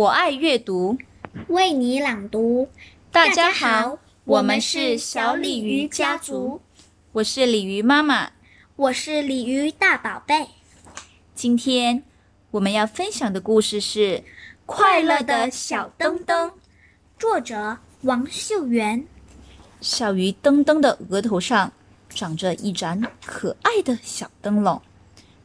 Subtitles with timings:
[0.00, 0.96] 我爱阅读，
[1.48, 2.70] 为你朗读。
[3.12, 6.62] 大家好，我们是小鲤鱼家族，
[7.12, 8.30] 我是鲤鱼妈妈，
[8.76, 10.48] 我是鲤鱼大宝贝。
[11.34, 12.02] 今天
[12.50, 14.00] 我们要分享的故事是
[14.64, 16.48] 《快乐的小灯灯》，
[17.18, 19.06] 作者王秀媛。
[19.82, 21.70] 小鱼灯灯的额头上
[22.08, 24.80] 长着一盏可爱的小灯笼，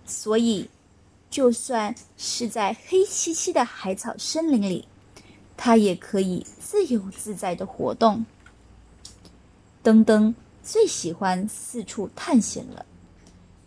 [0.05, 0.69] 所以。
[1.35, 4.87] 就算是在黑漆漆的海草森林里，
[5.57, 8.25] 它也可以自由自在的活动。
[9.83, 12.85] 登登最喜欢四处探险了，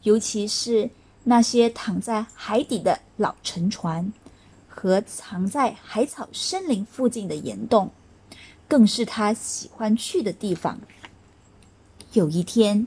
[0.02, 0.88] 尤其是
[1.24, 4.14] 那些躺在海底的老沉船
[4.66, 7.90] 和藏在海草森林附近的岩洞，
[8.66, 10.80] 更是他喜欢去的地方。
[12.14, 12.86] 有一天，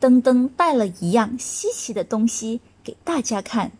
[0.00, 3.70] 登登带了一样稀奇的东西给大家看。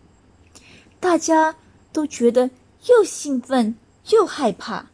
[1.00, 1.56] 大家
[1.92, 2.50] 都觉得
[2.86, 3.74] 又兴奋
[4.10, 4.90] 又害怕，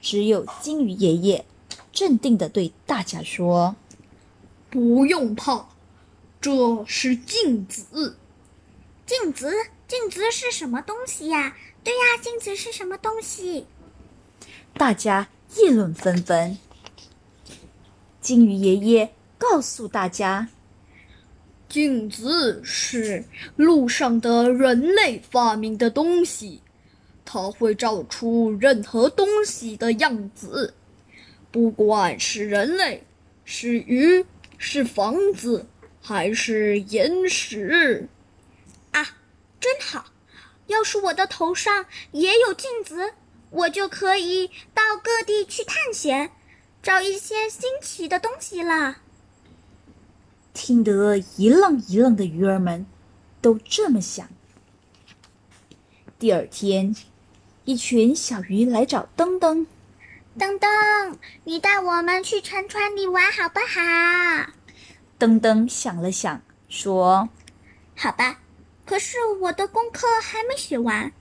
[0.00, 1.46] 只有金鱼爷爷
[1.92, 3.76] 镇定地对大家说
[4.68, 5.68] ：“不用怕，
[6.40, 8.16] 这是镜子。
[9.06, 9.52] 镜子，
[9.86, 11.56] 镜子是什么东西呀？
[11.84, 13.66] 对呀，镜子是什么东西？”
[14.74, 16.58] 大家议论纷纷。
[18.20, 20.48] 金鱼爷爷告诉大家。
[21.72, 23.24] 镜子是
[23.56, 26.60] 路上的人类发明的东西，
[27.24, 30.74] 它会照出任何东西的样子，
[31.50, 33.02] 不管是人类、
[33.46, 34.22] 是鱼、
[34.58, 35.64] 是房子，
[36.02, 38.06] 还是岩石。
[38.90, 39.16] 啊，
[39.58, 40.04] 真好！
[40.66, 43.14] 要是我的头上也有镜子，
[43.48, 46.32] 我就可以到各地去探险，
[46.82, 48.98] 找一些新奇的东西了。
[50.54, 52.86] 听得一愣一愣的鱼儿们
[53.40, 54.28] 都这么想。
[56.18, 56.94] 第二天，
[57.64, 59.66] 一群小鱼来找噔噔，
[60.38, 64.52] 噔噔，你带我们去沉船里玩好不好？
[65.18, 67.28] 噔噔想了想，说
[67.96, 68.40] ：“好吧，
[68.84, 71.12] 可是我的功课还没写完。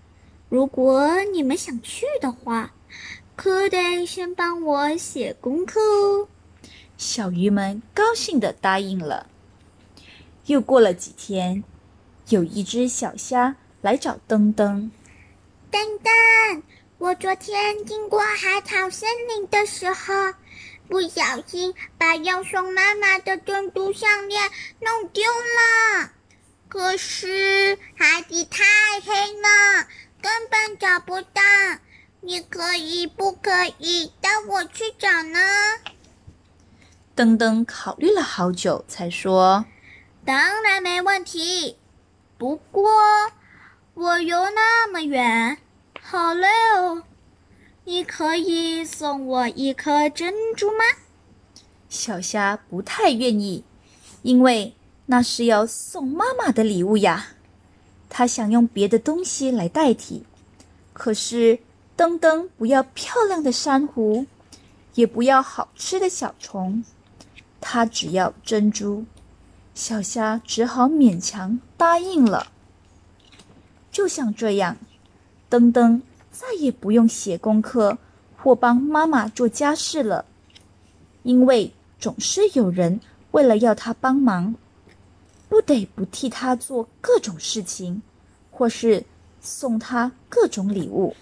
[0.49, 2.73] 如果你们想去的话，
[3.35, 6.27] 可得先帮我写功课哦。”
[7.01, 9.25] 小鱼们高兴地答应了。
[10.45, 11.63] 又过了几天，
[12.29, 14.91] 有一只小虾来找噔噔。
[15.71, 16.61] 噔噔，
[16.99, 20.35] 我昨天经过海草森林的时候，
[20.87, 26.11] 不小心把要送妈妈的珍珠项链弄丢了。
[26.67, 28.63] 可是海底太
[29.03, 29.87] 黑了，
[30.21, 31.41] 根本找不到。
[32.21, 35.39] 你可以不可以带我去找呢？
[37.13, 39.65] 登登考虑了好久，才说
[40.25, 41.77] ：“当然没问题。
[42.37, 42.89] 不过
[43.93, 45.57] 我游那么远，
[46.01, 47.03] 好累哦。
[47.83, 50.83] 你可以送我一颗珍珠吗？”
[51.89, 53.65] 小虾不太愿意，
[54.21, 54.73] 因为
[55.07, 57.33] 那是要送妈妈的礼物呀。
[58.09, 60.25] 他想用别的东西来代替。
[60.93, 61.59] 可是
[61.95, 64.25] 登登不要漂亮的珊瑚，
[64.95, 66.83] 也不要好吃的小虫。
[67.61, 69.05] 他只要珍珠，
[69.73, 72.47] 小虾只好勉强答应了。
[73.91, 74.75] 就像这样，
[75.47, 76.01] 登登
[76.31, 77.97] 再也不用写功课
[78.35, 80.25] 或帮妈妈做家事了，
[81.23, 82.99] 因为总是有人
[83.31, 84.55] 为了要他帮忙，
[85.47, 88.01] 不得不替他做各种事情，
[88.49, 89.05] 或是
[89.39, 91.15] 送他各种礼物。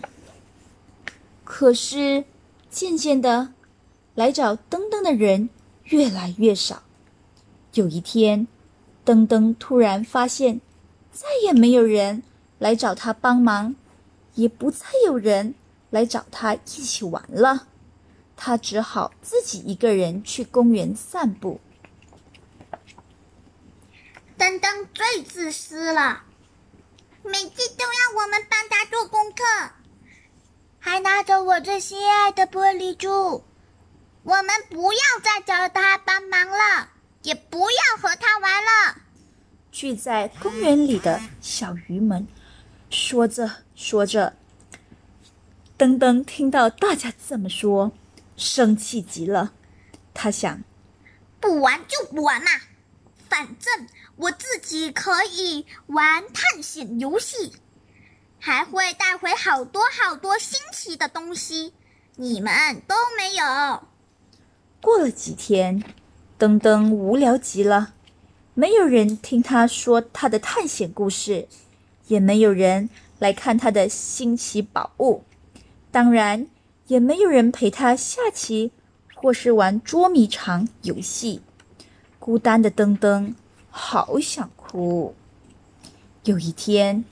[1.44, 2.24] 可是
[2.70, 3.54] 渐渐的，
[4.16, 5.50] 来找登登的人。
[5.90, 6.84] 越来越少。
[7.74, 8.48] 有一天，
[9.04, 10.62] 登登突然发现，
[11.12, 12.24] 再也没有人
[12.58, 13.76] 来找他帮忙，
[14.36, 15.56] 也不再有人
[15.90, 17.68] 来找他一起玩了。
[18.36, 21.60] 他只好自己一个人去公园散步。
[24.38, 26.24] 登登最自私了，
[27.24, 29.74] 每次都要我们帮他做功课，
[30.80, 33.44] 还拿着我最心爱的玻璃珠。
[34.30, 36.90] 我们不要再找他帮忙了，
[37.24, 39.02] 也不要和他玩了。
[39.72, 42.28] 聚在公园里的小鱼们
[42.92, 44.36] 说着说着，
[45.80, 47.92] 噔噔听到大家这么说，
[48.38, 49.52] 生气极了。
[50.14, 50.64] 他想，
[51.40, 52.52] 不玩就不玩嘛，
[53.28, 57.56] 反正我自己可以玩探险游戏，
[58.40, 61.74] 还会带回好多好多新奇的东西，
[62.18, 63.89] 你们都没有。
[64.82, 65.84] 过了几天，
[66.38, 67.94] 登登无聊极了，
[68.54, 71.48] 没有人听他说他的探险故事，
[72.08, 72.90] 也没有人
[73.20, 75.24] 来看他的新奇宝物，
[75.92, 76.48] 当然
[76.88, 78.72] 也没有人陪他下棋
[79.14, 81.42] 或是玩捉迷藏游戏。
[82.18, 83.36] 孤单的登登
[83.70, 85.14] 好想哭。
[86.24, 87.04] 有一天，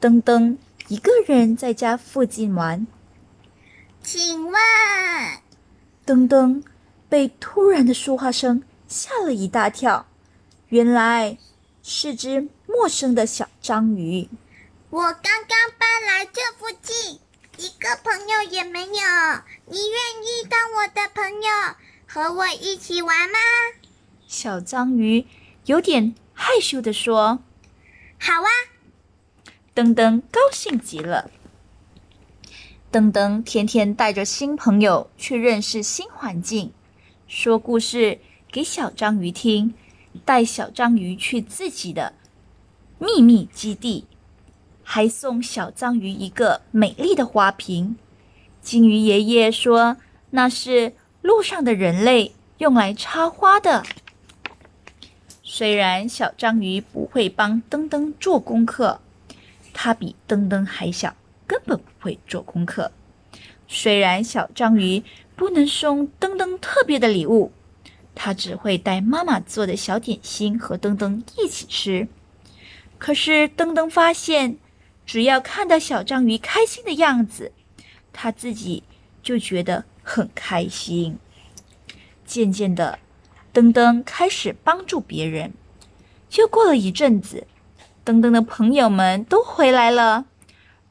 [0.00, 0.58] 登登
[0.88, 2.86] 一个人在家附近玩。
[4.02, 4.54] 请问，
[6.04, 6.62] 登登
[7.14, 10.04] 被突然的说话声吓了一大跳，
[10.70, 11.38] 原来
[11.80, 14.28] 是只陌生的小章鱼。
[14.90, 17.20] 我刚刚搬来这附近，
[17.56, 18.96] 一个朋友也没有。
[19.66, 21.50] 你愿意当我的朋友，
[22.08, 23.38] 和我一起玩吗？
[24.26, 25.24] 小章鱼
[25.66, 27.38] 有点害羞地说
[28.18, 28.48] ：“好啊。”
[29.72, 31.30] 噔噔高兴极了。
[32.90, 36.72] 噔噔天天带着新朋友去认识新环境，
[37.26, 38.18] 说故事
[38.52, 39.74] 给小章鱼听，
[40.24, 42.12] 带小章鱼去自己的
[42.98, 44.04] 秘密基地，
[44.82, 47.96] 还送小章鱼一个美丽的花瓶。
[48.60, 49.96] 金鱼爷爷说
[50.30, 53.82] 那是路上的人类用来插花的。
[55.42, 59.00] 虽然小章鱼不会帮登登做功课，
[59.72, 61.14] 它比登登还小。
[61.46, 62.90] 根本不会做功课。
[63.66, 65.02] 虽然小章鱼
[65.36, 67.52] 不能送登登特别的礼物，
[68.14, 72.06] 它只会带妈妈做的小点心和登登一起吃。
[72.98, 74.56] 可是登登发现，
[75.04, 77.52] 只要看到小章鱼开心的样子，
[78.12, 78.84] 它自己
[79.22, 81.18] 就觉得很开心。
[82.24, 82.98] 渐渐的，
[83.52, 85.52] 登登开始帮助别人。
[86.36, 87.46] 又过了一阵子，
[88.02, 90.26] 登登的朋友们都回来了。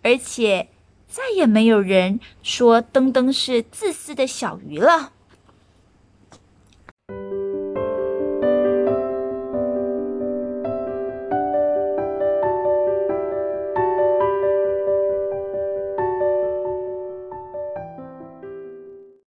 [0.02, 0.68] 而且
[1.14, 5.12] 再也没有人说登登是自私的小鱼了。